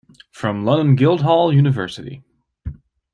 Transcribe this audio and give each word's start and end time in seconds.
from 0.31 0.65
London 0.65 0.95
Guildhall 0.95 1.53
University. 1.53 2.23